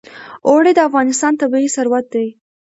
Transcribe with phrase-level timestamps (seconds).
[0.47, 2.27] اوړي د افغانستان طبعي ثروت دی.